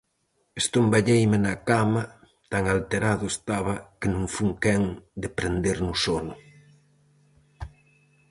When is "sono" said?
6.05-6.33